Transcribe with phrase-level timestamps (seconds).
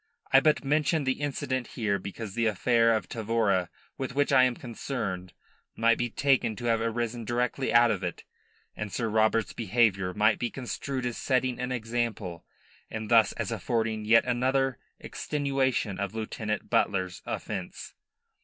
[0.33, 3.69] I but mention the incident here because the affair of Tavora
[3.99, 5.33] with which I am concerned
[5.75, 8.23] may be taken to have arisen directly out of it,
[8.75, 12.47] and Sir Robert's behaviour may be construed as setting an example
[12.89, 17.93] and thus as affording yet another extenuation of Lieutenant Butler's offence.